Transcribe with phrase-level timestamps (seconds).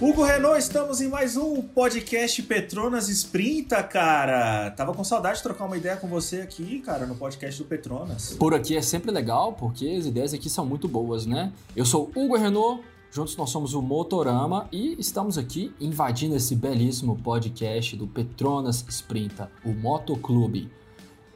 [0.00, 4.70] Hugo Renault, estamos em mais um podcast Petronas Sprinta, cara.
[4.72, 8.32] Tava com saudade de trocar uma ideia com você aqui, cara, no podcast do Petronas.
[8.34, 11.52] Por aqui é sempre legal, porque as ideias aqui são muito boas, né?
[11.76, 17.16] Eu sou Hugo Renault, juntos nós somos o Motorama e estamos aqui invadindo esse belíssimo
[17.16, 20.70] podcast do Petronas Sprinta, o Motoclube.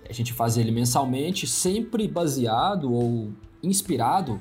[0.08, 3.30] A gente faz ele mensalmente, sempre baseado ou
[3.62, 4.40] inspirado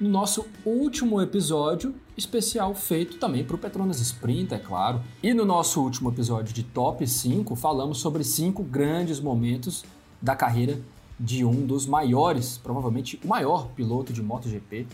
[0.00, 5.00] no nosso último episódio especial feito também para o Petronas Sprint, é claro.
[5.22, 9.84] E no nosso último episódio de Top 5, falamos sobre cinco grandes momentos
[10.20, 10.80] da carreira
[11.18, 14.86] de um dos maiores, provavelmente o maior piloto de MotoGP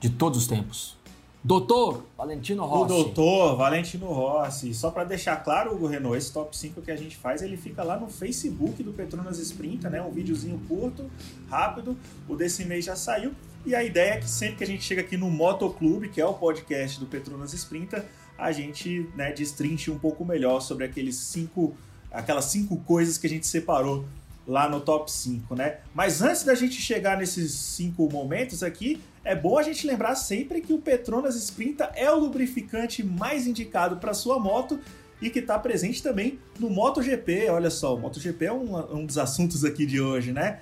[0.00, 0.96] de todos os tempos.
[1.42, 2.92] Doutor Valentino Rossi.
[2.92, 4.74] O doutor Valentino Rossi.
[4.74, 7.82] Só para deixar claro, Hugo Renault, esse top 5 que a gente faz, ele fica
[7.82, 10.02] lá no Facebook do Petronas Sprint, né?
[10.02, 11.08] Um videozinho curto,
[11.48, 11.96] rápido.
[12.28, 13.32] O desse mês já saiu.
[13.64, 16.26] E a ideia é que sempre que a gente chega aqui no Motoclube, que é
[16.26, 18.04] o podcast do Petronas Sprinta,
[18.36, 21.76] a gente né, destrinche um pouco melhor sobre aqueles cinco,
[22.10, 24.04] aquelas cinco coisas que a gente separou
[24.48, 25.76] lá no top 5, né?
[25.94, 30.62] Mas antes da gente chegar nesses cinco momentos aqui, é bom a gente lembrar sempre
[30.62, 34.80] que o Petronas Sprinta é o lubrificante mais indicado para sua moto
[35.20, 37.50] e que está presente também no MotoGP.
[37.50, 40.60] Olha só, o MotoGP é um, um dos assuntos aqui de hoje, né?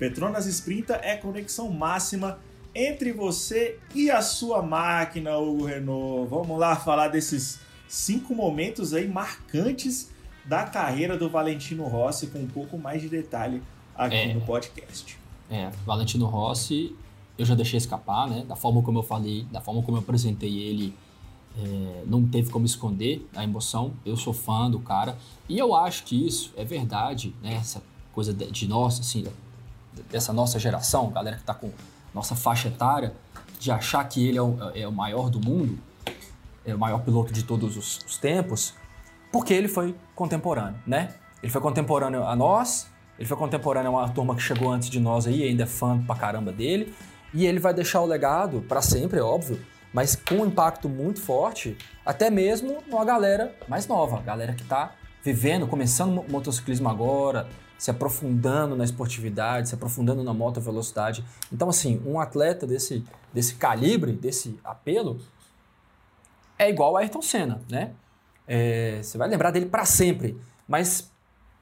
[0.00, 2.40] Petronas Sprinta é conexão máxima
[2.74, 6.28] entre você e a sua máquina, Hugo Renault.
[6.28, 10.10] Vamos lá falar desses cinco momentos aí marcantes
[10.48, 13.62] da carreira do Valentino Rossi com um pouco mais de detalhe
[13.94, 15.18] aqui é, no podcast.
[15.50, 16.96] É, Valentino Rossi,
[17.36, 18.44] eu já deixei escapar, né?
[18.48, 20.94] Da forma como eu falei, da forma como eu apresentei ele,
[21.58, 23.92] é, não teve como esconder a emoção.
[24.06, 27.54] Eu sou fã do cara e eu acho que isso é verdade, né?
[27.54, 29.26] Essa coisa de, de nós, assim,
[30.10, 31.70] dessa nossa geração, galera que está com
[32.14, 33.12] nossa faixa etária,
[33.60, 35.78] de achar que ele é o, é o, maior do mundo,
[36.64, 38.72] é o maior piloto de todos os, os tempos,
[39.30, 41.14] porque ele foi contemporâneo, né?
[41.42, 44.98] Ele foi contemporâneo a nós, ele foi contemporâneo a uma turma que chegou antes de
[45.00, 46.94] nós aí, ainda é fã pra caramba dele,
[47.32, 49.60] e ele vai deixar o legado para sempre, é óbvio,
[49.92, 54.92] mas com um impacto muito forte, até mesmo numa galera mais nova, galera que tá
[55.22, 61.24] vivendo, começando motociclismo agora, se aprofundando na esportividade, se aprofundando na moto velocidade.
[61.52, 65.20] Então, assim, um atleta desse, desse calibre, desse apelo,
[66.58, 67.92] é igual a Ayrton Senna, né?
[68.48, 71.10] É, você vai lembrar dele para sempre, mas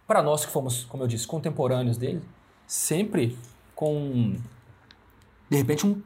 [0.06, 2.22] para nós que fomos, como eu disse, contemporâneos dele,
[2.66, 3.36] sempre
[3.74, 4.36] com,
[5.50, 6.00] de repente, um,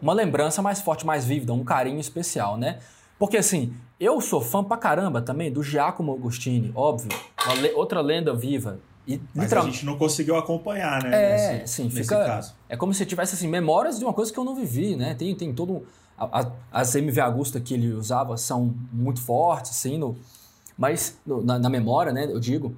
[0.00, 2.80] uma lembrança mais forte, mais vívida, um carinho especial, né?
[3.18, 7.08] Porque assim, eu sou fã pra caramba também do Giacomo Agostini, óbvio,
[7.60, 11.10] le outra lenda viva e, Mas a gente não conseguiu acompanhar, né?
[11.12, 12.54] É, nesse, sim, fica, caso.
[12.68, 15.14] É como se tivesse assim, memórias de uma coisa que eu não vivi, né?
[15.14, 15.86] Tem, tem todo.
[16.72, 20.16] As MV Agusta que ele usava são muito fortes, assim, no,
[20.78, 22.24] mas no, na, na, memória, né?
[22.24, 22.74] Eu digo.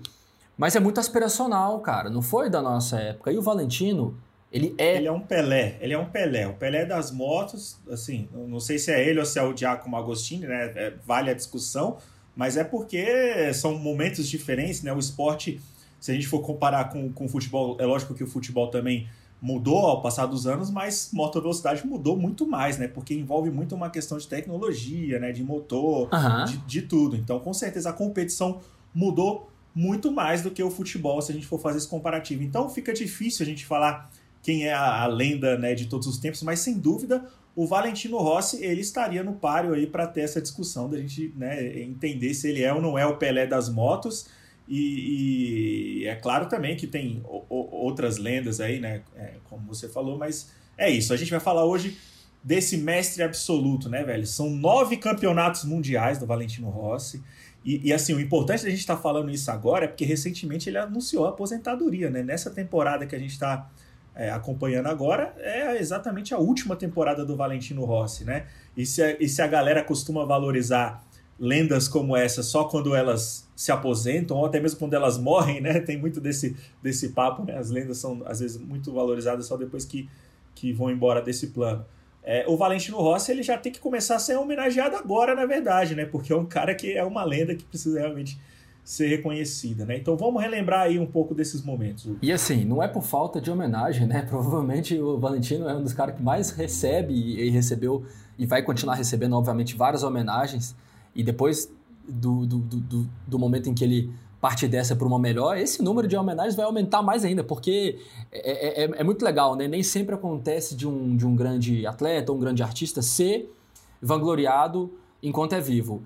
[0.56, 2.08] Mas é muito aspiracional, cara.
[2.08, 3.30] Não foi da nossa época.
[3.30, 4.16] E o Valentino,
[4.50, 4.96] ele é.
[4.96, 5.76] Ele é um Pelé.
[5.80, 6.46] Ele é um Pelé.
[6.46, 9.96] O Pelé das motos, assim, não sei se é ele ou se é o Giacomo
[9.96, 10.72] Agostini, né?
[10.74, 11.98] É, vale a discussão.
[12.34, 14.92] Mas é porque são momentos diferentes, né?
[14.92, 15.60] O esporte
[16.00, 19.08] se a gente for comparar com, com o futebol, é lógico que o futebol também
[19.46, 22.88] mudou ao passar dos anos, mas moto velocidade mudou muito mais, né?
[22.88, 25.30] Porque envolve muito uma questão de tecnologia, né?
[25.30, 26.44] De motor, uhum.
[26.46, 27.14] de, de, tudo.
[27.14, 28.58] Então, com certeza, a competição
[28.92, 32.42] mudou muito mais do que o futebol, se a gente for fazer esse comparativo.
[32.42, 34.10] Então, fica difícil a gente falar
[34.42, 37.24] quem é a, a lenda né, de todos os tempos, mas sem dúvida
[37.54, 41.80] o Valentino Rossi ele estaria no páreo aí para ter essa discussão da gente né,
[41.80, 44.26] entender se ele é ou não é o Pelé das motos
[44.68, 49.02] e, e, é claro também que tem o, o, outras lendas aí, né?
[49.16, 51.12] É, como você falou, mas é isso.
[51.12, 51.96] A gente vai falar hoje
[52.42, 54.26] desse mestre absoluto, né, velho?
[54.26, 57.22] São nove campeonatos mundiais do Valentino Rossi.
[57.64, 60.68] E, e assim, o importante da gente estar tá falando isso agora é porque recentemente
[60.68, 62.22] ele anunciou a aposentadoria, né?
[62.22, 63.70] Nessa temporada que a gente está
[64.14, 68.46] é, acompanhando agora, é exatamente a última temporada do Valentino Rossi, né?
[68.76, 71.05] E se a, e se a galera costuma valorizar
[71.38, 75.80] lendas como essa só quando elas se aposentam ou até mesmo quando elas morrem, né?
[75.80, 77.56] Tem muito desse, desse papo, né?
[77.56, 80.08] As lendas são às vezes muito valorizadas só depois que,
[80.54, 81.84] que vão embora desse plano.
[82.22, 85.94] É, o Valentino Rossi ele já tem que começar a ser homenageado agora, na verdade,
[85.94, 86.04] né?
[86.04, 88.38] Porque é um cara que é uma lenda que precisa realmente
[88.82, 89.96] ser reconhecida, né?
[89.96, 92.08] Então vamos relembrar aí um pouco desses momentos.
[92.22, 94.22] E assim, não é por falta de homenagem, né?
[94.30, 98.04] Provavelmente o Valentino é um dos caras que mais recebe e recebeu
[98.38, 100.74] e vai continuar recebendo, obviamente, várias homenagens
[101.16, 101.72] e depois
[102.08, 104.10] do, do, do, do momento em que ele
[104.40, 107.98] parte dessa para uma melhor, esse número de homenagens vai aumentar mais ainda, porque
[108.30, 109.66] é, é, é, é, muito legal, né?
[109.66, 113.52] Nem sempre acontece de um, de um grande atleta ou um grande artista ser
[114.00, 114.92] vangloriado
[115.22, 116.02] enquanto é vivo.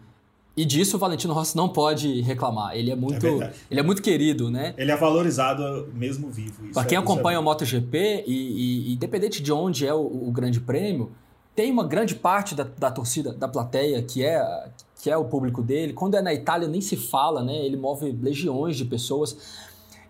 [0.57, 2.77] E disso o Valentino Rossi não pode reclamar.
[2.77, 4.75] Ele é muito, é ele é muito querido, né?
[4.77, 6.73] Ele é valorizado mesmo vivo.
[6.73, 10.31] Para quem é, acompanha é o MotoGP, e, e, independente de onde é o, o,
[10.33, 11.13] grande prêmio,
[11.55, 14.69] tem uma grande parte da, da torcida, da plateia, que é,
[15.01, 15.93] que é o público dele.
[15.93, 17.55] Quando é na Itália, nem se fala, né?
[17.65, 19.37] Ele move legiões de pessoas.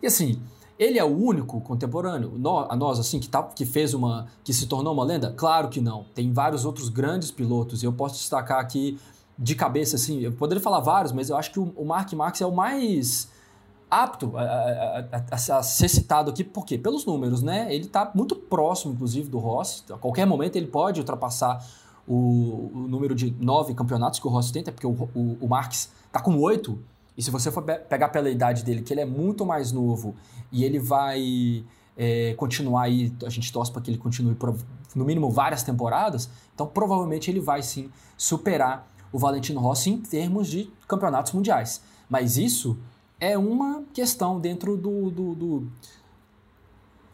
[0.02, 0.40] E assim,
[0.78, 2.32] ele é o único contemporâneo,
[2.68, 4.26] a nós, assim, que, tá, que fez uma.
[4.42, 5.32] que se tornou uma lenda?
[5.36, 6.06] Claro que não.
[6.14, 7.82] Tem vários outros grandes pilotos.
[7.82, 8.98] E eu posso destacar aqui
[9.38, 12.46] de cabeça, assim, eu poderia falar vários, mas eu acho que o, Mark Marx é
[12.46, 13.30] o mais
[13.90, 16.76] apto a, a, a, a, ser citado aqui, por quê?
[16.76, 17.74] Pelos números, né?
[17.74, 19.82] Ele está muito próximo, inclusive, do Rossi.
[19.90, 21.64] A qualquer momento ele pode ultrapassar
[22.12, 25.48] o, o número de nove campeonatos que o Rossi tem, até porque o, o, o
[25.48, 26.76] Marx está com oito.
[27.16, 30.16] E se você for pegar pela idade dele, que ele é muito mais novo
[30.50, 31.64] e ele vai
[31.96, 34.56] é, continuar aí, a gente torce para que ele continue por,
[34.92, 40.48] no mínimo várias temporadas, então provavelmente ele vai sim superar o Valentino Rossi em termos
[40.48, 41.80] de campeonatos mundiais.
[42.08, 42.76] Mas isso
[43.20, 45.72] é uma questão dentro do, do, do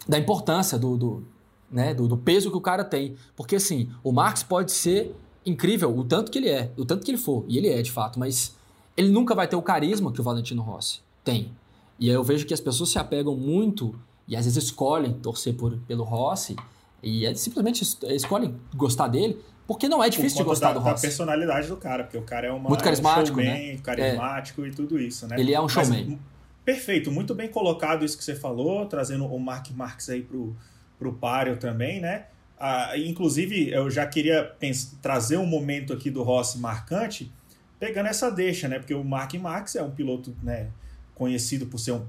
[0.08, 1.24] da importância do, do,
[1.70, 3.16] né, do, do, peso que o cara tem.
[3.34, 5.14] Porque assim, o Marx pode ser
[5.44, 7.92] incrível o tanto que ele é, o tanto que ele for, e ele é de
[7.92, 8.56] fato, mas
[8.96, 11.52] ele nunca vai ter o carisma que o Valentino Rossi tem.
[11.98, 13.94] E aí eu vejo que as pessoas se apegam muito
[14.26, 16.56] e às vezes escolhem torcer por, pelo Rossi
[17.02, 20.94] e é, simplesmente escolhem gostar dele porque não é difícil de gostar da, do Rossi.
[20.94, 23.78] da personalidade do cara, porque o cara é uma, muito carismático, é um showman, né?
[23.82, 24.68] carismático é.
[24.68, 25.36] e tudo isso, né?
[25.38, 26.06] Ele é um showman.
[26.08, 26.18] Mas,
[26.64, 30.54] perfeito, muito bem colocado isso que você falou, trazendo o Mark Marx aí pro,
[30.98, 32.26] pro páreo também, né?
[32.58, 34.54] Ah, inclusive, eu já queria
[35.02, 37.30] trazer um momento aqui do Rossi marcante,
[37.78, 38.78] pegando essa deixa, né?
[38.78, 40.68] Porque o Mark Marx é um piloto, né,
[41.14, 42.06] conhecido por ser um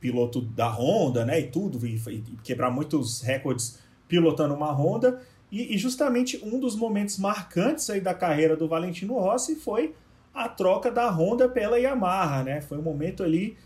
[0.00, 3.78] piloto da Honda, né, e tudo, e, e quebrar muitos recordes
[4.08, 5.20] pilotando uma Honda,
[5.50, 9.94] e, e, justamente um dos momentos marcantes aí da carreira do Valentino Rossi foi
[10.34, 12.60] a troca da Honda pela Yamaha, né?
[12.60, 13.56] Foi um momento ali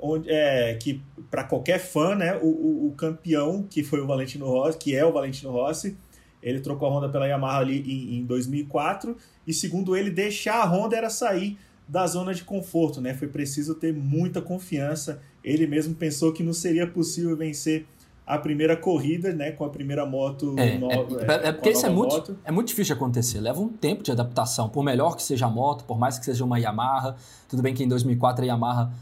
[0.00, 4.46] onde é, que para qualquer fã, né, o, o, o, campeão que foi o Valentino
[4.46, 5.96] Rossi, que é o Valentino Rossi,
[6.42, 9.16] ele trocou a Honda pela Yamaha ali em, em 2004
[9.46, 11.58] e segundo ele deixar a Honda era sair
[11.88, 13.14] da zona de conforto, né?
[13.14, 15.20] Foi preciso ter muita confiança.
[15.42, 17.86] Ele mesmo pensou que não seria possível vencer
[18.26, 21.22] a primeira corrida, né, com a primeira moto é, nova.
[21.22, 23.40] É, é, é porque isso é muito, é muito difícil de acontecer.
[23.40, 24.68] Leva um tempo de adaptação.
[24.68, 27.14] Por melhor que seja a moto, por mais que seja uma Yamaha.
[27.48, 28.92] Tudo bem que em 2004 a Yamaha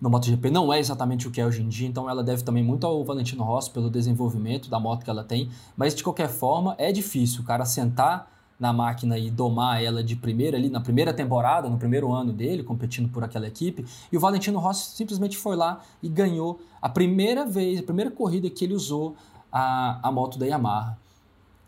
[0.00, 2.62] no MotoGP não é exatamente o que é hoje em dia, então ela deve também
[2.62, 5.50] muito ao Valentino Rossi pelo desenvolvimento da moto que ela tem.
[5.76, 10.16] Mas de qualquer forma, é difícil o cara sentar na máquina e domar ela de
[10.16, 13.84] primeira ali na primeira temporada, no primeiro ano dele, competindo por aquela equipe.
[14.10, 18.48] E o Valentino Rossi simplesmente foi lá e ganhou a primeira vez, a primeira corrida
[18.50, 19.16] que ele usou
[19.50, 20.98] a, a moto da Yamaha.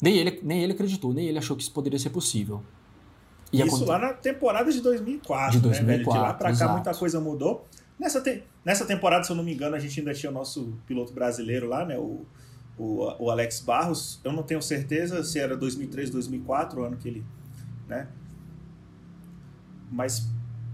[0.03, 2.62] Nem ele, nem ele acreditou, nem ele achou que isso poderia ser possível.
[3.53, 6.05] E isso lá na temporada de 2004, de 2004 né, velho?
[6.05, 6.69] De lá pra exato.
[6.69, 7.67] cá muita coisa mudou.
[8.00, 8.43] Nessa, te...
[8.64, 11.69] Nessa temporada, se eu não me engano, a gente ainda tinha o nosso piloto brasileiro
[11.69, 11.97] lá, né?
[11.97, 12.26] O
[12.81, 14.19] o, o Alex Barros.
[14.25, 17.25] Eu não tenho certeza se era 2003, 2004, o ano que ele.
[17.87, 18.08] Né?
[19.93, 20.26] Mas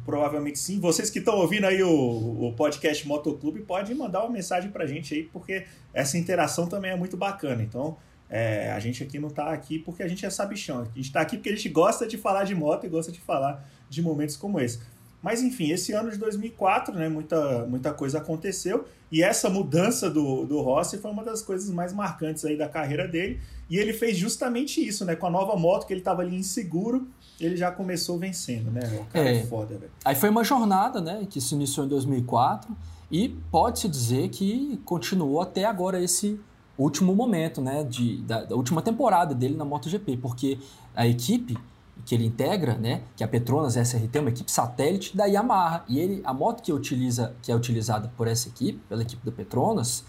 [0.05, 0.79] provavelmente sim.
[0.79, 5.15] Vocês que estão ouvindo aí o, o podcast Motoclube, podem mandar uma mensagem pra gente
[5.15, 7.61] aí, porque essa interação também é muito bacana.
[7.61, 7.97] Então,
[8.31, 10.83] é, a gente aqui não tá aqui porque a gente é sabichão.
[10.83, 13.21] A gente tá aqui porque a gente gosta de falar de moto e gosta de
[13.21, 14.81] falar de momentos como esse.
[15.27, 20.47] Mas enfim, esse ano de 2004, né, muita, muita coisa aconteceu e essa mudança do,
[20.47, 23.41] do Rossi foi uma das coisas mais marcantes aí da carreira dele.
[23.69, 25.17] E ele fez justamente isso, né?
[25.17, 27.09] Com a nova moto que ele estava ali inseguro,
[27.41, 28.83] ele já começou vencendo, né?
[29.01, 29.91] O cara é, é foda, velho.
[30.05, 32.71] Aí foi uma jornada, né, que se iniciou em 2004
[33.11, 36.39] e pode-se dizer que continuou até agora esse
[36.79, 40.57] último momento, né, de, da, da última temporada dele na MotoGP, porque
[40.95, 41.59] a equipe
[42.07, 45.85] que ele integra, né, que é a Petronas SRT, uma equipe satélite da Yamaha.
[45.89, 49.33] E ele, a moto que, utiliza, que é utilizada por essa equipe, pela equipe da
[49.33, 50.05] Petronas,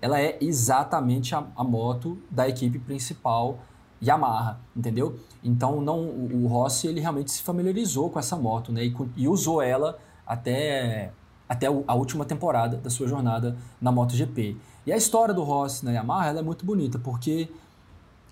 [0.00, 3.58] ela é exatamente a, a moto da equipe principal
[4.00, 5.18] Yamaha, entendeu?
[5.42, 9.28] Então não, o, o, Rossi ele realmente se familiarizou com essa moto, né, e, e
[9.28, 11.12] usou ela até
[11.48, 14.56] até a última temporada da sua jornada na MotoGP.
[14.86, 17.50] E a história do Rossi na Yamaha é muito bonita, porque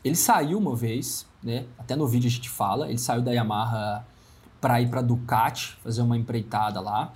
[0.04, 1.66] ele saiu uma vez, né?
[1.78, 4.04] Até no vídeo a gente fala, ele saiu da Yamaha
[4.61, 7.12] para ir para Ducati, fazer uma empreitada lá.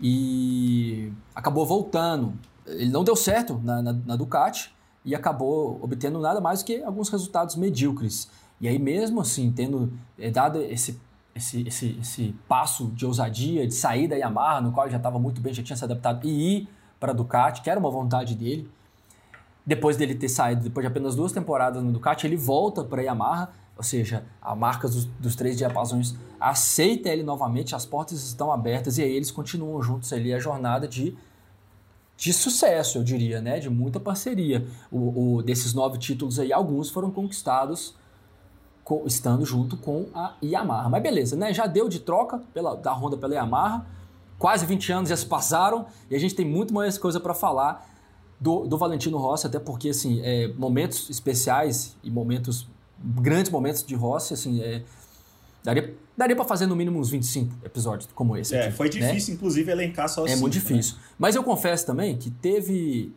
[0.00, 2.32] E acabou voltando.
[2.66, 4.72] Ele não deu certo na, na, na Ducati
[5.04, 8.30] e acabou obtendo nada mais do que alguns resultados medíocres.
[8.60, 11.00] E aí, mesmo assim, tendo eh, dado esse,
[11.34, 15.18] esse, esse, esse passo de ousadia, de sair da Yamaha, no qual ele já estava
[15.18, 16.68] muito bem, já tinha se adaptado, e ir
[17.00, 18.70] para a Ducati, que era uma vontade dele.
[19.64, 23.04] Depois dele ter saído, depois de apenas duas temporadas no Ducati, ele volta para a
[23.04, 28.52] Yamaha, ou seja, a marca dos, dos três diapasões aceita ele novamente, as portas estão
[28.52, 31.16] abertas e aí eles continuam juntos ali a jornada de,
[32.16, 33.60] de sucesso, eu diria, né?
[33.60, 34.66] De muita parceria.
[34.90, 37.94] O, o desses nove títulos aí, alguns foram conquistados
[38.84, 40.88] com, estando junto com a Yamaha.
[40.88, 41.54] Mas beleza, né?
[41.54, 43.86] Já deu de troca pela, da Honda pela Yamaha.
[44.38, 47.88] Quase 20 anos já se passaram e a gente tem muito mais coisa para falar
[48.42, 52.66] do, do Valentino Rossi, até porque assim, é, momentos especiais e momentos
[52.98, 54.82] grandes momentos de Rossi, assim, é,
[55.62, 58.54] daria, daria para fazer no mínimo uns 25 episódios como esse.
[58.56, 58.90] É, aqui, foi né?
[58.90, 59.36] difícil, né?
[59.36, 60.60] inclusive, elencar só É muito né?
[60.60, 60.96] difícil.
[60.96, 61.02] Né?
[61.16, 63.14] Mas eu confesso também que teve.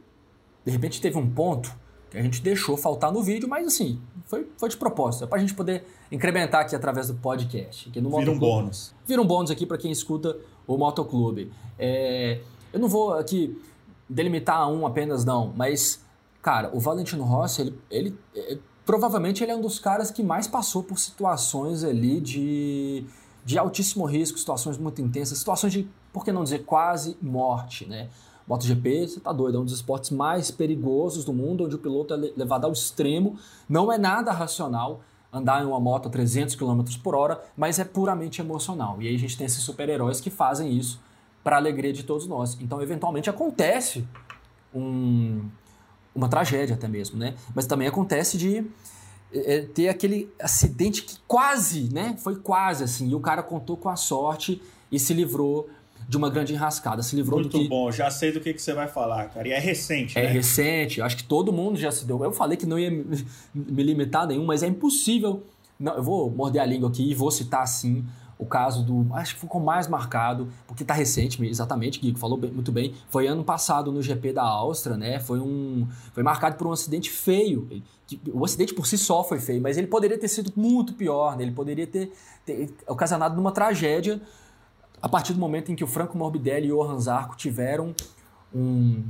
[0.63, 1.75] De repente teve um ponto
[2.09, 5.23] que a gente deixou faltar no vídeo, mas assim, foi, foi de propósito.
[5.23, 7.89] É pra gente poder incrementar aqui através do podcast.
[7.89, 8.93] Aqui no vira um bônus.
[9.07, 11.51] Vira um bônus aqui para quem escuta o Motoclube.
[11.79, 12.41] É,
[12.71, 13.59] eu não vou aqui
[14.09, 16.03] delimitar a um apenas, não, mas,
[16.41, 20.47] cara, o Valentino Rossi, ele, ele, ele provavelmente ele é um dos caras que mais
[20.47, 23.05] passou por situações ali de,
[23.43, 28.09] de altíssimo risco, situações muito intensas, situações de, por que não dizer, quase morte, né?
[28.47, 32.13] MotoGP, você tá doido, é um dos esportes mais perigosos do mundo, onde o piloto
[32.13, 35.01] é levado ao extremo, não é nada racional
[35.33, 39.01] andar em uma moto a 300 km por hora, mas é puramente emocional.
[39.01, 41.01] E aí a gente tem esses super-heróis que fazem isso
[41.45, 42.57] para alegria de todos nós.
[42.59, 44.03] Então, eventualmente acontece
[44.73, 45.45] um,
[46.15, 47.35] uma tragédia até mesmo, né?
[47.53, 48.65] Mas também acontece de
[49.31, 52.15] é, ter aquele acidente que quase, né?
[52.17, 53.09] Foi quase assim.
[53.09, 54.59] E o cara contou com a sorte
[54.91, 55.69] e se livrou
[56.09, 57.03] de uma grande enrascada.
[57.03, 57.69] Se livrou Muito do que...
[57.69, 59.47] bom, já sei do que, que você vai falar, cara.
[59.47, 60.27] E é recente, É né?
[60.29, 62.23] recente, acho que todo mundo já se deu.
[62.23, 62.89] Eu falei que não ia
[63.53, 65.43] me limitar a nenhum, mas é impossível.
[65.79, 68.03] Não, eu vou morder a língua aqui e vou citar assim
[68.37, 69.13] o caso do.
[69.13, 72.93] Acho que ficou mais marcado, porque está recente, exatamente, Guico falou bem, muito bem.
[73.09, 75.19] Foi ano passado no GP da Áustria, né?
[75.19, 75.87] Foi um.
[76.13, 77.67] Foi marcado por um acidente feio.
[78.33, 81.43] O acidente por si só foi feio, mas ele poderia ter sido muito pior, né?
[81.43, 82.11] Ele poderia ter,
[82.45, 84.21] ter ocasionado numa tragédia
[85.01, 87.95] a partir do momento em que o Franco Morbidelli e o Johan Zarco tiveram
[88.53, 89.03] um,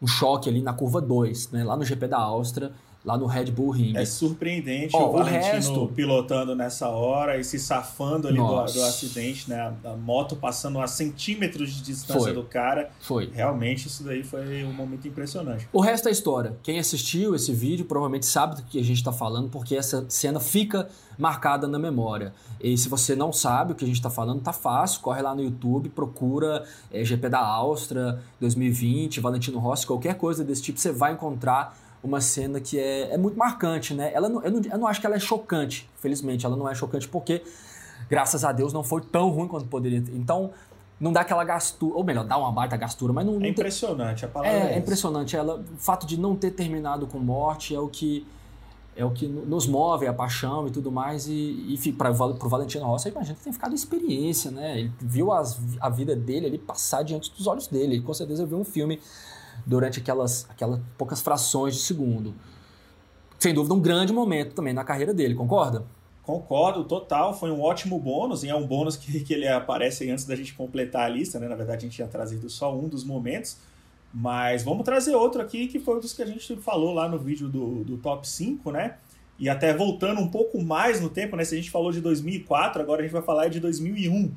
[0.00, 1.64] um choque ali na curva 2, né?
[1.64, 2.72] Lá no GP da Áustria
[3.04, 3.96] lá no Red Bull Ring.
[3.96, 5.92] É surpreendente oh, o Valentino resto...
[5.94, 9.74] pilotando nessa hora e se safando ali do, do, acidente, né?
[9.84, 12.32] A moto passando a centímetros de distância foi.
[12.32, 12.90] do cara.
[13.00, 13.30] Foi.
[13.32, 15.68] Realmente isso daí foi um momento impressionante.
[15.72, 16.56] O resto é história.
[16.62, 20.40] Quem assistiu esse vídeo provavelmente sabe do que a gente está falando, porque essa cena
[20.40, 22.32] fica marcada na memória.
[22.60, 25.00] E se você não sabe o que a gente está falando, tá fácil.
[25.02, 30.62] Corre lá no YouTube, procura é, GP da Áustria 2020, Valentino Rossi, qualquer coisa desse
[30.62, 34.12] tipo, você vai encontrar uma cena que é, é muito marcante, né?
[34.12, 36.74] Ela não, eu, não, eu não acho que ela é chocante, felizmente, ela não é
[36.74, 37.42] chocante porque,
[38.10, 40.14] graças a Deus, não foi tão ruim quanto poderia ter.
[40.14, 40.50] Então,
[41.00, 43.34] não dá aquela gastura, ou melhor, dá uma baita gastura, mas não.
[43.34, 45.34] não é impressionante, tem, a palavra é, é, é impressionante.
[45.34, 48.26] Ela, o fato de não ter terminado com morte é o que
[48.96, 51.26] é o que nos move, a paixão e tudo mais.
[51.26, 54.78] E, e para o Valentino Rossi, imagina que tem ficado experiência, né?
[54.78, 57.94] Ele viu as, a vida dele ali passar diante dos olhos dele.
[57.94, 59.00] Ele com certeza viu um filme
[59.66, 62.34] durante aquelas, aquelas poucas frações de segundo.
[63.38, 65.84] Sem dúvida, um grande momento também na carreira dele, concorda?
[66.22, 67.38] Concordo, total.
[67.38, 70.54] Foi um ótimo bônus, e é um bônus que, que ele aparece antes da gente
[70.54, 71.48] completar a lista, né?
[71.48, 73.58] Na verdade, a gente tinha trazido só um dos momentos.
[74.12, 77.18] Mas vamos trazer outro aqui, que foi um dos que a gente falou lá no
[77.18, 78.96] vídeo do, do top 5, né?
[79.38, 81.44] E até voltando um pouco mais no tempo, né?
[81.44, 84.32] Se a gente falou de 2004, agora a gente vai falar de 2001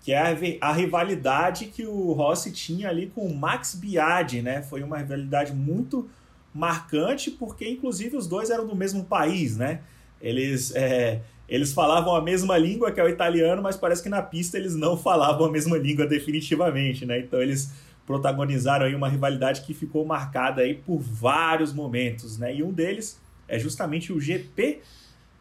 [0.00, 4.62] que é a, rivalidade que o Rossi tinha ali com o Max Biaggi, né?
[4.62, 6.08] Foi uma rivalidade muito
[6.54, 9.80] marcante, porque inclusive os dois eram do mesmo país, né?
[10.20, 14.22] Eles, é, eles falavam a mesma língua, que é o italiano, mas parece que na
[14.22, 17.18] pista eles não falavam a mesma língua definitivamente, né?
[17.20, 17.72] Então eles
[18.06, 22.54] protagonizaram aí uma rivalidade que ficou marcada aí por vários momentos, né?
[22.54, 24.80] E um deles é justamente o GP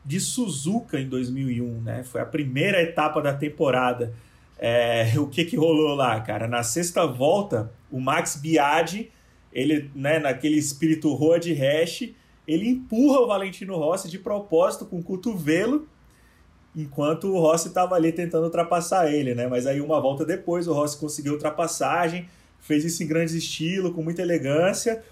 [0.03, 2.03] de Suzuka em 2001, né?
[2.03, 4.13] Foi a primeira etapa da temporada.
[4.59, 6.47] É, o que que rolou lá, cara?
[6.47, 9.11] Na sexta volta, o Max Biaggi,
[9.51, 12.09] ele, né, naquele espírito road hash,
[12.47, 15.87] ele empurra o Valentino Rossi de propósito com o cotovelo,
[16.75, 19.47] enquanto o Rossi estava ali tentando ultrapassar ele, né?
[19.47, 24.01] Mas aí uma volta depois o Rossi conseguiu ultrapassagem, fez isso em grande estilo, com
[24.01, 25.03] muita elegância,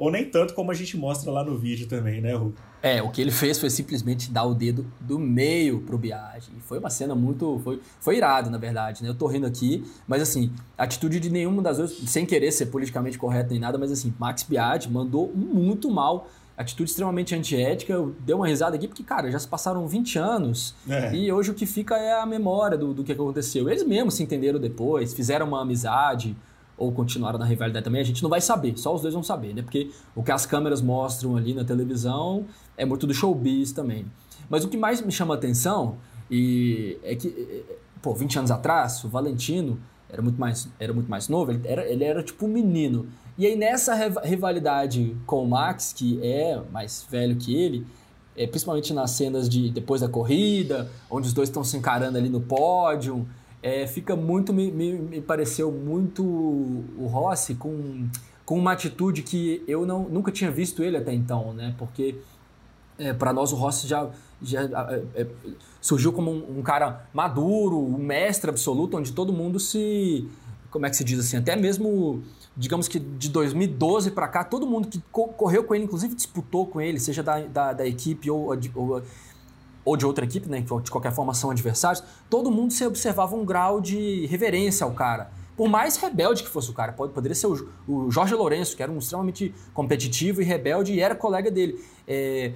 [0.00, 2.54] ou nem tanto como a gente mostra lá no vídeo também, né, Hugo?
[2.82, 6.50] É, o que ele fez foi simplesmente dar o dedo do meio pro Biaggi.
[6.60, 7.60] Foi uma cena muito.
[7.62, 9.10] Foi, foi irado, na verdade, né?
[9.10, 13.18] Eu tô rindo aqui, mas assim, atitude de nenhuma das duas, sem querer ser politicamente
[13.18, 16.26] correto nem nada, mas assim, Max Biaggi mandou muito mal.
[16.56, 17.92] atitude extremamente antiética.
[17.92, 21.14] Eu dei uma risada aqui porque, cara, já se passaram 20 anos é.
[21.14, 23.68] e hoje o que fica é a memória do, do que aconteceu.
[23.68, 26.34] Eles mesmos se entenderam depois, fizeram uma amizade
[26.80, 29.54] ou continuaram na rivalidade também, a gente não vai saber, só os dois vão saber,
[29.54, 29.60] né?
[29.60, 32.46] Porque o que as câmeras mostram ali na televisão
[32.76, 34.06] é muito do showbiz também.
[34.48, 35.98] Mas o que mais me chama a atenção
[36.30, 37.64] e é que,
[38.00, 41.86] pô, 20 anos atrás, o Valentino era muito mais, era muito mais novo, ele era,
[41.86, 43.06] ele era tipo um menino.
[43.36, 43.94] E aí nessa
[44.24, 47.86] rivalidade com o Max, que é mais velho que ele,
[48.34, 52.30] é, principalmente nas cenas de depois da corrida, onde os dois estão se encarando ali
[52.30, 53.28] no pódio,
[53.62, 58.08] é, fica muito, me, me, me, pareceu muito o Rossi com,
[58.44, 61.74] com uma atitude que eu não, nunca tinha visto ele até então, né?
[61.78, 62.16] Porque
[62.98, 64.08] é, para nós o Rossi já,
[64.42, 65.26] já é, é,
[65.80, 70.28] surgiu como um, um, cara maduro, um mestre absoluto, onde todo mundo se.
[70.70, 71.36] Como é que se diz assim?
[71.36, 72.22] Até mesmo,
[72.56, 76.66] digamos que de 2012 para cá, todo mundo que co correu com ele, inclusive disputou
[76.66, 79.02] com ele, seja da, da, da equipe ou, ou,
[79.84, 80.60] ou, de outra equipe, né?
[80.60, 85.30] De qualquer forma são adversários, todo mundo se observava um grau de reverência ao cara.
[85.56, 88.82] Por mais rebelde que fosse o cara, pode, poderia ser o, o Jorge Lourenço, que
[88.82, 91.78] era um extremamente competitivo e rebelde e era colega dele.
[92.08, 92.52] É,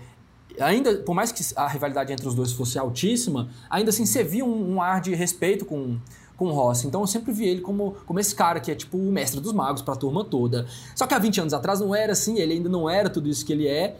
[0.58, 4.44] ainda, por mais que a rivalidade entre os dois fosse altíssima, ainda assim você via
[4.44, 5.98] um, um ar de respeito com,
[6.36, 6.86] com o Rossi.
[6.86, 9.52] Então eu sempre vi ele como, como esse cara que é tipo o mestre dos
[9.52, 10.66] magos para a turma toda.
[10.94, 13.44] Só que há 20 anos atrás não era assim, ele ainda não era tudo isso
[13.44, 13.96] que ele é.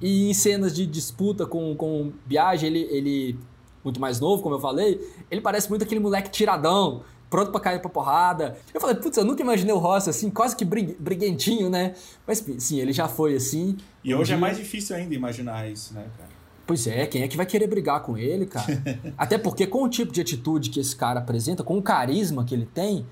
[0.00, 3.38] E em cenas de disputa com, com Biaggi, ele, ele,
[3.82, 7.80] muito mais novo, como eu falei, ele parece muito aquele moleque tiradão, pronto para cair
[7.80, 8.56] pra porrada.
[8.72, 11.94] Eu falei, putz, eu nunca imaginei o Rossi assim, quase que briguentinho, né?
[12.26, 13.76] Mas sim, ele já foi assim.
[14.02, 16.30] E hoje é mais difícil ainda imaginar isso, né, cara?
[16.66, 18.66] Pois é, quem é que vai querer brigar com ele, cara?
[19.18, 22.54] Até porque com o tipo de atitude que esse cara apresenta, com o carisma que
[22.54, 23.04] ele tem,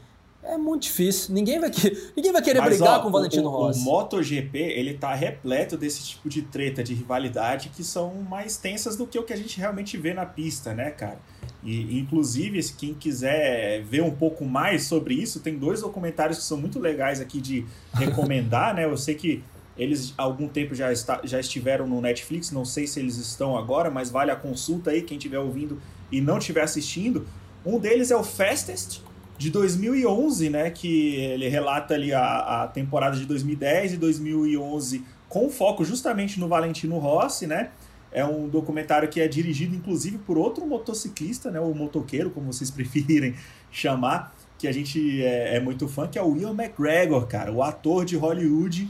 [0.43, 1.33] é muito difícil.
[1.33, 1.97] Ninguém vai, que...
[2.17, 3.81] Ninguém vai querer Mas, brigar ó, com o Valentino o, Rossi.
[3.81, 8.97] O MotoGP, ele tá repleto desse tipo de treta, de rivalidade, que são mais tensas
[8.97, 11.19] do que o que a gente realmente vê na pista, né, cara?
[11.63, 16.59] E, inclusive, quem quiser ver um pouco mais sobre isso, tem dois documentários que são
[16.59, 18.85] muito legais aqui de recomendar, né?
[18.85, 19.45] Eu sei que
[19.79, 23.57] eles há algum tempo já, está, já estiveram no Netflix, não sei se eles estão
[23.57, 27.27] agora, mas vale a consulta aí, quem estiver ouvindo e não estiver assistindo.
[27.65, 29.01] Um deles é o Fastest,
[29.39, 30.71] de 2011, né?
[30.71, 36.47] Que ele relata ali a, a temporada de 2010 e 2011 com foco justamente no
[36.47, 37.71] Valentino Rossi, né?
[38.13, 41.59] É um documentário que é dirigido, inclusive, por outro motociclista, né?
[41.59, 43.35] O motoqueiro, como vocês preferirem
[43.71, 47.63] chamar, que a gente é, é muito fã, que é o Will McGregor, cara, o
[47.63, 48.89] ator de Hollywood.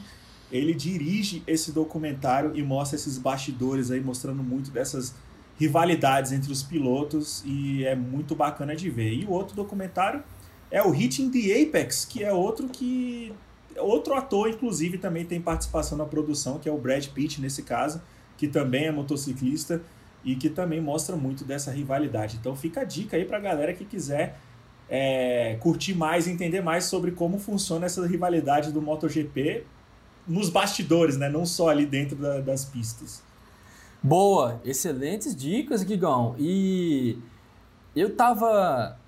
[0.51, 5.15] Ele dirige esse documentário e mostra esses bastidores aí, mostrando muito dessas
[5.59, 9.13] rivalidades entre os pilotos e é muito bacana de ver.
[9.15, 10.23] E o outro documentário
[10.73, 13.33] é o Hitting the Apex, que é outro que
[13.77, 18.01] outro ator inclusive também tem participação na produção, que é o Brad Pitt nesse caso,
[18.39, 19.83] que também é motociclista
[20.25, 22.39] e que também mostra muito dessa rivalidade.
[22.41, 24.39] Então fica a dica aí para a galera que quiser
[24.89, 29.65] é, curtir mais, entender mais sobre como funciona essa rivalidade do MotoGP
[30.27, 31.29] nos bastidores, né?
[31.29, 33.23] Não só ali dentro da, das pistas.
[34.03, 36.35] Boa, excelentes dicas, Guigão.
[36.39, 37.19] E
[37.95, 38.99] eu tava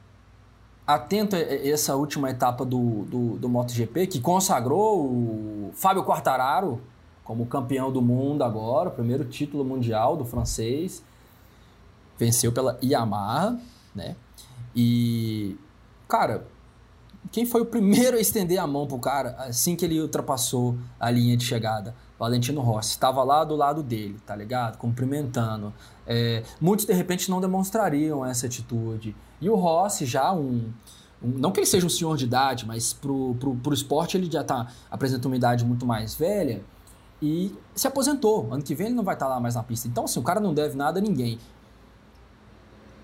[0.86, 6.80] atento a essa última etapa do, do, do MotoGP, que consagrou o Fábio Quartararo
[7.22, 11.02] como campeão do mundo agora, o primeiro título mundial do francês.
[12.18, 13.58] Venceu pela Yamaha,
[13.94, 14.14] né?
[14.76, 15.56] E,
[16.06, 16.46] cara,
[17.32, 21.10] quem foi o primeiro a estender a mão pro cara assim que ele ultrapassou a
[21.10, 21.94] linha de chegada?
[22.18, 22.90] Valentino Rossi.
[22.90, 24.78] Estava lá do lado dele, tá ligado?
[24.78, 25.72] Cumprimentando.
[26.06, 29.14] É, muitos, de repente, não demonstrariam essa atitude.
[29.40, 30.72] E o Rossi, já um,
[31.22, 31.28] um.
[31.28, 34.44] não que ele seja um senhor de idade, mas pro, pro, pro esporte ele já
[34.44, 36.62] tá, apresenta uma idade muito mais velha
[37.20, 38.52] e se aposentou.
[38.52, 39.88] Ano que vem ele não vai estar lá mais na pista.
[39.88, 41.38] Então, assim, o cara não deve nada a ninguém.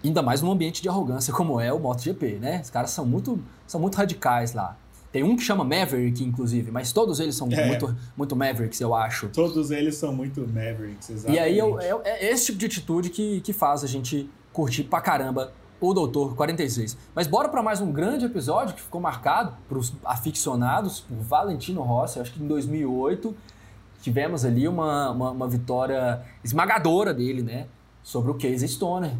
[0.03, 2.61] Ainda mais num ambiente de arrogância como é o MotoGP, né?
[2.62, 4.77] Os caras são muito, são muito radicais lá.
[5.12, 7.66] Tem um que chama Maverick, inclusive, mas todos eles são é.
[7.66, 9.29] muito, muito Mavericks, eu acho.
[9.29, 11.37] Todos eles são muito Mavericks, exatamente.
[11.37, 15.01] E aí é, é esse tipo de atitude que, que faz a gente curtir pra
[15.01, 16.96] caramba o Doutor 46.
[17.14, 21.83] Mas bora para mais um grande episódio que ficou marcado para os aficionados por Valentino
[21.83, 23.35] Rossi, acho que em 2008
[24.03, 27.66] tivemos ali uma, uma, uma vitória esmagadora dele, né?
[28.03, 29.12] Sobre o Casey Stoner,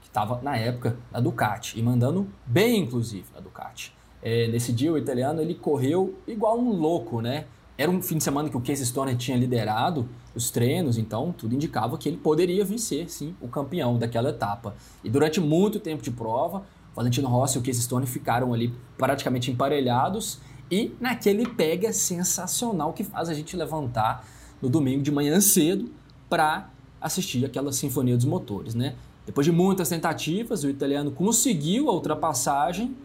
[0.00, 3.94] que estava na época na Ducati, e mandando bem, inclusive, na Ducati.
[4.22, 7.46] É, nesse dia, o italiano ele correu igual um louco, né?
[7.76, 11.54] Era um fim de semana que o Casey Stoner tinha liderado os treinos, então tudo
[11.54, 14.74] indicava que ele poderia vencer, sim, o campeão daquela etapa.
[15.02, 19.50] E durante muito tempo de prova, Valentino Rossi e o Casey Stoner ficaram ali praticamente
[19.50, 20.38] emparelhados
[20.70, 24.26] e naquele pega sensacional que faz a gente levantar
[24.60, 25.90] no domingo de manhã cedo
[26.28, 28.94] para assistir aquela Sinfonia dos Motores, né?
[29.26, 32.96] Depois de muitas tentativas, o italiano conseguiu a ultrapassagem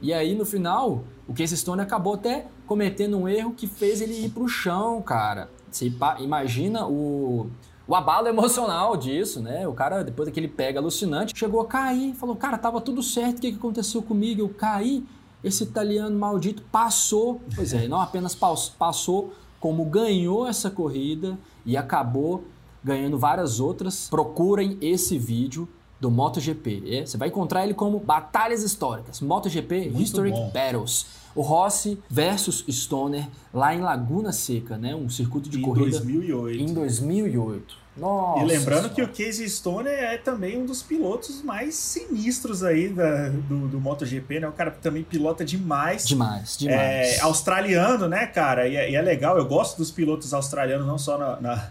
[0.00, 4.26] e aí no final o Casey Stone acabou até cometendo um erro que fez ele
[4.26, 5.50] ir para o chão, cara.
[5.70, 7.50] Você imagina o,
[7.86, 9.66] o abalo emocional disso, né?
[9.66, 13.40] O cara, depois daquele pega alucinante, chegou a cair, falou, cara, tava tudo certo, o
[13.40, 14.40] que, que aconteceu comigo?
[14.40, 15.04] Eu caí,
[15.42, 22.44] esse italiano maldito passou, pois é, não apenas passou, como ganhou essa corrida e acabou
[22.82, 24.08] ganhando várias outras.
[24.10, 25.66] Procurem esse vídeo
[26.04, 26.82] do MotoGP.
[26.86, 30.50] É, você vai encontrar ele como Batalhas Históricas, MotoGP Muito Historic bom.
[30.52, 31.06] Battles.
[31.34, 34.94] O Rossi versus Stoner lá em Laguna Seca, né?
[34.94, 36.62] Um circuito de em corrida 2008.
[36.62, 37.76] em 2008.
[37.96, 38.42] Nossa.
[38.42, 43.30] E lembrando que o Casey Stoner é também um dos pilotos mais sinistros aí da,
[43.30, 44.48] do, do MotoGP, né?
[44.48, 46.06] O cara também pilota demais.
[46.06, 46.78] Demais, demais.
[46.78, 48.68] É, australiano, né, cara?
[48.68, 51.70] E é, e é, legal, eu gosto dos pilotos australianos, não só na, na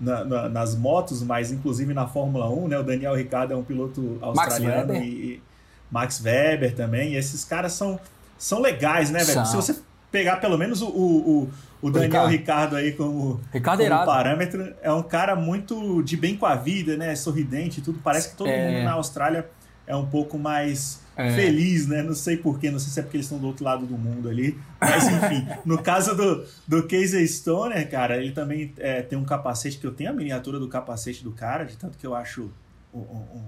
[0.00, 2.78] na, na, nas motos, mas inclusive na Fórmula 1, né?
[2.78, 5.42] O Daniel Ricciardo é um piloto australiano Max e, e,
[5.90, 7.12] Max Weber também.
[7.12, 7.98] E esses caras são,
[8.38, 9.44] são legais, né, velho?
[9.46, 9.76] Se você
[10.10, 11.50] pegar pelo menos o, o,
[11.82, 12.30] o Daniel Ricardo.
[12.30, 16.96] Ricardo aí como, Ricardo como parâmetro, é um cara muito de bem com a vida,
[16.96, 17.14] né?
[17.14, 17.98] Sorridente e tudo.
[18.02, 18.70] Parece que todo é...
[18.70, 19.48] mundo na Austrália
[19.86, 21.32] é um pouco mais é.
[21.32, 22.00] feliz, né?
[22.00, 24.28] Não sei porquê, não sei se é porque eles estão do outro lado do mundo
[24.28, 24.56] ali.
[24.80, 29.78] Mas enfim, no caso do, do Casey Stoner, cara, ele também é, tem um capacete
[29.78, 32.50] que eu tenho a miniatura do capacete do cara, de tanto que eu acho
[32.94, 33.42] um, um,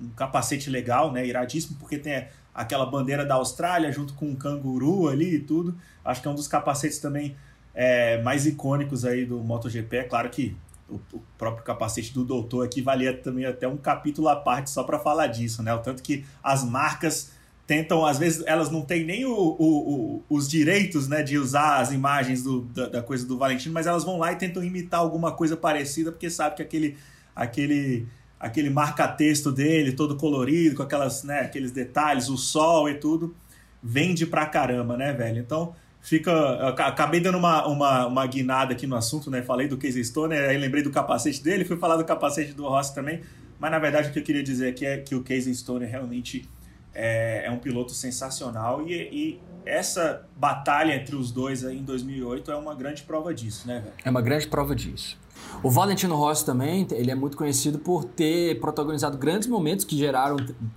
[0.00, 1.26] um, capacete legal, né?
[1.26, 5.76] Iradíssimo, porque tem aquela bandeira da Austrália junto com um canguru ali e tudo.
[6.02, 7.36] Acho que é um dos capacetes também
[7.74, 9.96] é, mais icônicos aí do MotoGP.
[9.98, 10.56] É claro que
[10.90, 14.82] o, o, próprio capacete do doutor aqui valia também até um capítulo à parte só
[14.82, 15.72] para falar disso, né?
[15.72, 17.32] O tanto que as marcas
[17.70, 21.92] tentam, às vezes, elas não têm nem o, o, os direitos né, de usar as
[21.92, 25.30] imagens do, da, da, coisa do Valentino, mas elas vão lá e tentam imitar alguma
[25.30, 26.96] coisa parecida, porque sabe que aquele,
[27.34, 28.08] aquele,
[28.40, 33.36] aquele marca-texto dele, todo colorido, com aquelas, né, aqueles detalhes, o sol e tudo,
[33.80, 35.38] vende pra caramba, né, velho?
[35.38, 36.68] Então, fica.
[36.70, 39.42] Acabei dando uma, uma, uma guinada aqui no assunto, né?
[39.42, 42.94] Falei do Casey Stoner, aí lembrei do capacete dele, fui falar do capacete do Rossi
[42.94, 43.20] também.
[43.58, 46.48] Mas na verdade o que eu queria dizer aqui é que o Casey Stoner realmente
[46.94, 52.56] é, é um piloto sensacional e, e, essa batalha entre os dois em 2008 é
[52.56, 53.92] uma grande prova disso, né, velho?
[54.02, 55.18] É uma grande prova disso.
[55.62, 60.36] O Valentino Rossi também, ele é muito conhecido por ter protagonizado grandes momentos que geraram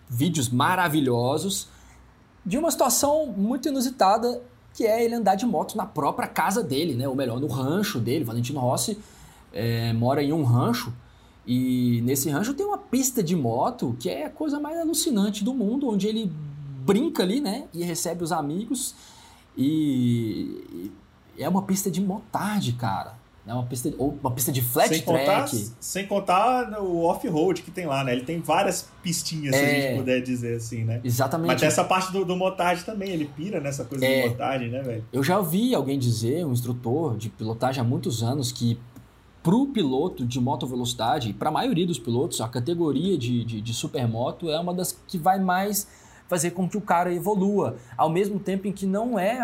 [0.09, 1.69] vídeos maravilhosos
[2.45, 4.41] de uma situação muito inusitada
[4.73, 7.07] que é ele andar de moto na própria casa dele, né?
[7.07, 8.23] Ou melhor, no rancho dele.
[8.23, 8.97] Valentino Rossi
[9.51, 10.93] é, mora em um rancho
[11.45, 15.53] e nesse rancho tem uma pista de moto que é a coisa mais alucinante do
[15.53, 16.31] mundo, onde ele
[16.86, 17.65] brinca ali, né?
[17.73, 18.95] E recebe os amigos
[19.57, 20.91] e,
[21.38, 23.15] é uma pista de motard, cara.
[23.45, 25.25] É uma pista, ou uma pista de flat sem track.
[25.25, 25.47] Contar,
[25.79, 28.13] sem contar o off-road que tem lá, né?
[28.13, 29.95] Ele tem várias pistinhas, é, se a gente é.
[29.97, 31.01] puder dizer assim, né?
[31.03, 31.47] Exatamente.
[31.47, 34.69] Mas tem essa parte do, do motagem também, ele pira nessa coisa é, de motagem,
[34.69, 35.06] né, velho?
[35.12, 38.79] Eu já ouvi alguém dizer, um instrutor de pilotagem há muitos anos, que
[39.43, 43.73] pro piloto de moto velocidade, para a maioria dos pilotos, a categoria de, de, de
[43.73, 45.86] supermoto é uma das que vai mais
[46.34, 49.39] fazer com que o cara evolua, ao mesmo tempo em que não é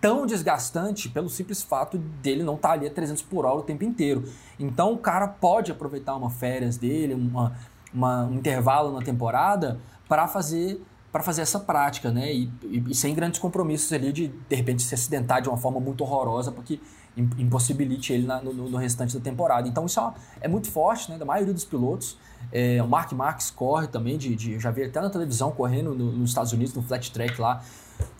[0.00, 3.62] tão desgastante pelo simples fato dele não estar tá ali a 300 por hora o
[3.62, 4.24] tempo inteiro.
[4.58, 7.56] Então o cara pode aproveitar uma férias dele, uma,
[7.94, 9.78] uma um intervalo na temporada
[10.08, 12.34] para fazer para fazer essa prática, né?
[12.34, 15.78] E, e, e, sem grandes compromissos ali de de repente se acidentar de uma forma
[15.78, 16.80] muito horrorosa, porque
[17.16, 19.68] impossibilite ele na, no, no, restante da temporada.
[19.68, 21.16] Então isso é, é muito forte, né?
[21.16, 22.18] Da maioria dos pilotos.
[22.50, 26.12] É, o Mark Marques corre também, de, de, já vi até na televisão correndo no,
[26.12, 27.62] nos Estados Unidos, no flat track lá,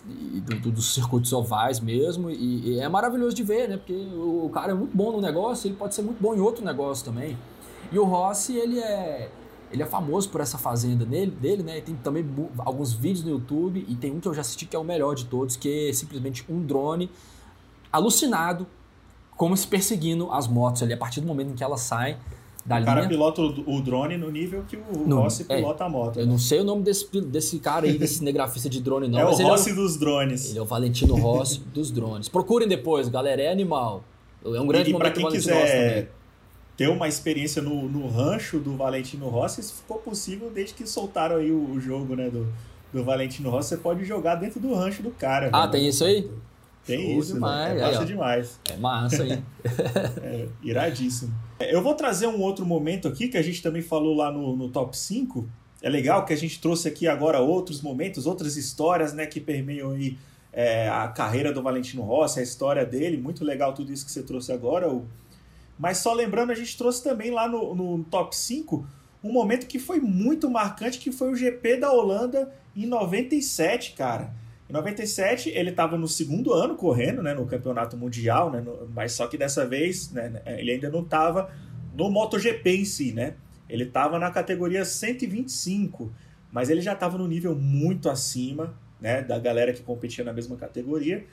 [0.05, 3.77] do, do, dos circuitos ovais mesmo, e, e, é maravilhoso de ver, né?
[3.77, 6.39] Porque o, o, cara é muito bom no negócio, ele pode ser muito bom em
[6.39, 7.37] outro negócio também.
[7.91, 9.31] E o Rossi, ele é,
[9.71, 11.81] ele é famoso por essa fazenda dele, dele né?
[11.81, 12.25] Tem também
[12.59, 15.15] alguns vídeos no YouTube, e tem um que eu já assisti que é o melhor
[15.15, 17.09] de todos, que é simplesmente um drone
[17.91, 18.67] alucinado,
[19.35, 22.17] como se perseguindo as motos ali, a partir do momento em que elas saem
[22.65, 22.93] da o linha.
[22.93, 26.19] cara pilota o drone no nível que o no, Rossi é, pilota a moto.
[26.19, 26.31] Eu né?
[26.31, 29.19] não sei o nome desse, desse cara aí, desse cinegrafista de drone, não.
[29.19, 30.49] É o Rossi é o, dos drones.
[30.49, 32.29] Ele é o Valentino Rossi dos drones.
[32.29, 34.03] Procurem depois, galera, é animal.
[34.43, 36.09] É um grande e, momento quem quiser
[36.77, 41.35] ter uma experiência no, no rancho do Valentino Rossi, isso ficou possível desde que soltaram
[41.35, 42.47] aí o, o jogo, né, do,
[42.93, 43.69] do Valentino Rossi.
[43.69, 45.49] Você pode jogar dentro do rancho do cara.
[45.51, 46.31] Ah, tem isso aí?
[46.85, 47.73] Tem Show isso, demais.
[47.73, 47.79] Né?
[47.79, 48.59] é massa aí, demais.
[48.69, 49.45] É massa, hein?
[50.23, 51.33] é, iradíssimo.
[51.59, 54.69] Eu vou trazer um outro momento aqui que a gente também falou lá no, no
[54.69, 55.47] top 5.
[55.81, 59.91] É legal que a gente trouxe aqui agora outros momentos, outras histórias né, que permeiam
[59.91, 60.17] aí,
[60.51, 63.17] é, a carreira do Valentino Rossi, a história dele.
[63.17, 65.05] Muito legal tudo isso que você trouxe agora, o,
[65.77, 68.85] Mas só lembrando, a gente trouxe também lá no, no top 5
[69.23, 74.33] um momento que foi muito marcante, que foi o GP da Holanda em 97, cara.
[74.69, 79.13] Em 97, ele estava no segundo ano correndo, né, no campeonato mundial, né, no, mas
[79.13, 81.51] só que dessa vez, né, ele ainda não estava
[81.97, 83.33] no MotoGP em si, né?
[83.67, 86.11] Ele estava na categoria 125,
[86.51, 90.55] mas ele já estava no nível muito acima, né, da galera que competia na mesma
[90.55, 91.25] categoria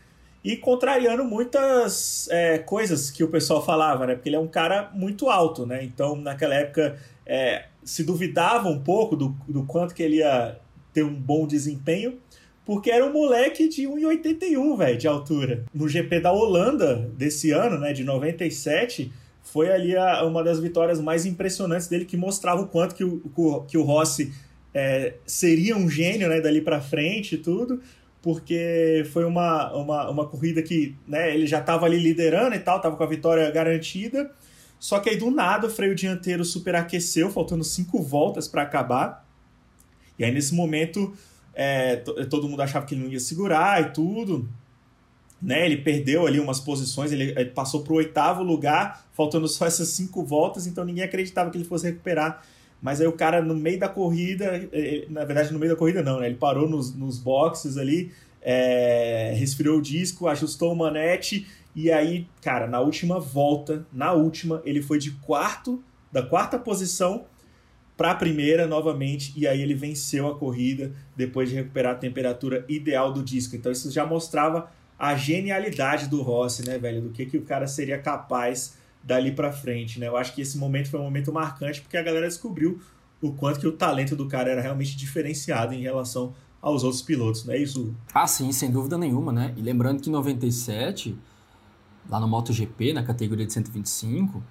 [0.42, 4.14] e contrariando muitas é, coisas que o pessoal falava, né?
[4.14, 5.83] Porque ele é um cara muito alto, né?
[5.83, 6.96] Então, naquela época,
[7.27, 10.57] é, se duvidava um pouco do, do quanto que ele ia
[10.92, 12.18] ter um bom desempenho,
[12.66, 15.64] porque era um moleque de 1,81, velho, de altura.
[15.72, 21.00] No GP da Holanda desse ano, né, de 97, foi ali a, uma das vitórias
[21.00, 24.35] mais impressionantes dele, que mostrava o quanto que o, que o Rossi
[24.74, 27.81] é, seria um gênio, né, dali para frente e tudo
[28.26, 32.79] porque foi uma, uma, uma corrida que né, ele já estava ali liderando e tal,
[32.79, 34.33] estava com a vitória garantida.
[34.81, 39.24] Só que aí do nada o freio dianteiro superaqueceu, faltando cinco voltas para acabar.
[40.18, 41.16] E aí nesse momento
[41.56, 41.96] é,
[42.30, 44.48] todo mundo achava que ele não ia segurar e tudo.
[45.42, 49.66] Né, ele perdeu ali umas posições, ele, ele passou para o oitavo lugar, faltando só
[49.66, 52.42] essas cinco voltas, então ninguém acreditava que ele fosse recuperar
[52.80, 54.68] mas aí o cara, no meio da corrida,
[55.08, 56.26] na verdade, no meio da corrida não, né?
[56.26, 62.28] Ele parou nos, nos boxes ali, é, resfriou o disco, ajustou o manete, e aí,
[62.40, 67.24] cara, na última volta, na última, ele foi de quarto, da quarta posição
[67.96, 72.64] para a primeira novamente, e aí ele venceu a corrida depois de recuperar a temperatura
[72.68, 73.56] ideal do disco.
[73.56, 77.02] Então isso já mostrava a genialidade do Rossi, né, velho?
[77.02, 80.09] Do que, que o cara seria capaz dali para frente, né?
[80.09, 82.80] Eu acho que esse momento foi um momento marcante porque a galera descobriu
[83.20, 87.44] o quanto que o talento do cara era realmente diferenciado em relação aos outros pilotos,
[87.44, 87.94] não é isso?
[88.12, 89.54] Ah, sim, sem dúvida nenhuma, né?
[89.56, 91.16] E lembrando que em 97,
[92.09, 94.42] lá no MotoGP, na categoria de 125, é,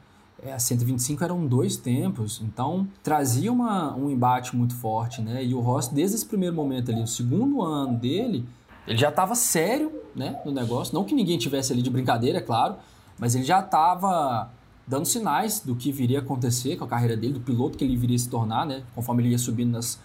[0.44, 5.44] a 125 eram dois tempos, então trazia uma, um embate muito forte, né?
[5.44, 8.46] E o Ross, desde esse primeiro momento ali, o segundo ano dele,
[8.88, 10.94] ele já estava sério, né, no negócio.
[10.94, 12.76] Não que ninguém tivesse ali de brincadeira, é claro,
[13.18, 14.52] mas ele já estava
[14.88, 17.96] dando sinais do que viria a acontecer com a carreira dele, do piloto que ele
[17.96, 18.84] viria a se tornar, né?
[18.94, 20.00] Conforme ele ia subindo nas,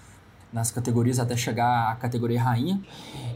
[0.52, 2.80] nas categorias até chegar à categoria rainha.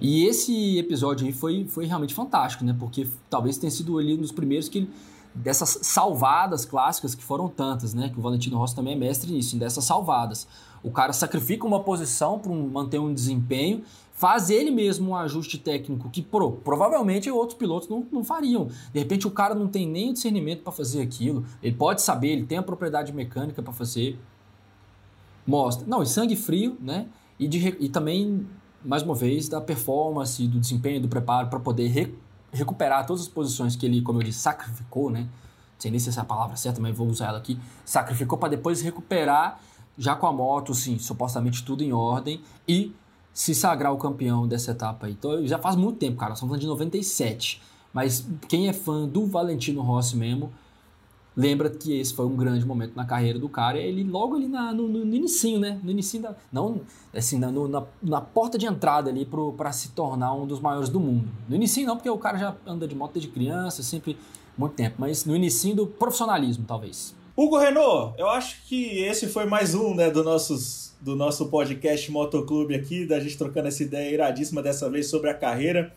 [0.01, 2.75] E esse episódio aí foi, foi realmente fantástico, né?
[2.79, 4.89] Porque talvez tenha sido ali um dos primeiros que
[5.35, 8.09] dessas salvadas clássicas que foram tantas, né?
[8.09, 10.47] Que o Valentino Rossi também é mestre nisso, dessas salvadas.
[10.83, 13.83] O cara sacrifica uma posição para um, manter um desempenho
[14.15, 18.69] faz ele mesmo um ajuste técnico que pro, provavelmente outros pilotos não, não fariam.
[18.93, 22.29] De repente o cara não tem nem o discernimento para fazer aquilo, ele pode saber,
[22.29, 24.19] ele tem a propriedade mecânica para fazer.
[25.47, 25.87] Mostra.
[25.87, 27.07] Não, e sangue frio, né?
[27.39, 28.47] E, de, e também,
[28.83, 31.89] mais uma vez, da performance, do desempenho, do preparo para poder
[32.55, 35.21] recuperar todas as posições que ele, como eu disse, sacrificou, né?
[35.21, 37.59] Não sei nem se essa é a palavra certa, mas vou usar ela aqui.
[37.85, 39.61] Sacrificou para depois recuperar
[39.99, 42.95] já com a moto, sim, supostamente tudo em ordem e
[43.33, 45.13] se sagrar o campeão dessa etapa aí.
[45.13, 46.33] Então, já faz muito tempo, cara.
[46.35, 47.61] Estamos falando de 97.
[47.93, 50.53] Mas quem é fã do Valentino Rossi mesmo,
[51.37, 53.79] lembra que esse foi um grande momento na carreira do cara.
[53.79, 55.81] Ele logo ali na, no, no, no inicinho, né?
[55.83, 56.37] No inicinho da...
[56.53, 56.81] Não,
[57.13, 60.89] assim, na, no, na, na, porta de entrada ali para se tornar um dos maiores
[60.89, 61.29] do mundo.
[61.49, 64.17] No inicinho não, porque o cara já anda de moto desde criança, sempre
[64.57, 64.97] muito tempo.
[64.99, 67.15] Mas no inicinho do profissionalismo, talvez.
[67.37, 72.11] Hugo Renault, eu acho que esse foi mais um, né, do nossos do nosso podcast
[72.11, 75.93] Motoclube aqui, da gente trocando essa ideia iradíssima dessa vez sobre a carreira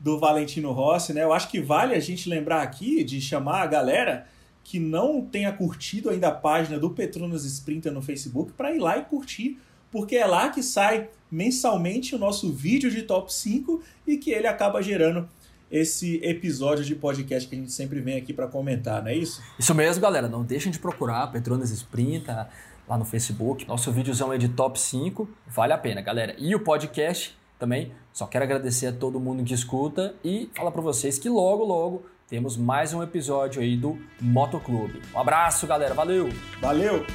[0.00, 1.22] do Valentino Rossi, né?
[1.22, 4.26] Eu acho que vale a gente lembrar aqui de chamar a galera
[4.68, 8.98] que não tenha curtido ainda a página do Petronas Sprinter no Facebook para ir lá
[8.98, 9.58] e curtir,
[9.90, 14.46] porque é lá que sai mensalmente o nosso vídeo de top 5 e que ele
[14.46, 15.26] acaba gerando
[15.70, 19.42] esse episódio de podcast que a gente sempre vem aqui para comentar, não é isso?
[19.58, 20.28] Isso mesmo, galera.
[20.28, 22.46] Não deixem de procurar Petronas Sprinter,
[22.86, 23.66] lá no Facebook.
[23.66, 26.36] Nosso videozão é de top 5, vale a pena, galera.
[26.38, 30.82] E o podcast também, só quero agradecer a todo mundo que escuta e falar para
[30.82, 35.00] vocês que logo, logo temos mais um episódio aí do Motoclube.
[35.14, 36.28] Um abraço, galera, valeu!
[36.60, 37.06] Valeu!